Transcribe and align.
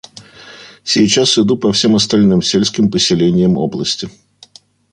Сейчас 0.83 1.37
иду 1.37 1.57
по 1.59 1.71
всем 1.71 1.95
остальным 1.95 2.41
сельским 2.41 2.89
поселениям 2.89 3.55
области. 3.55 4.09